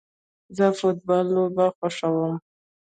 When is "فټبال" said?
0.77-1.25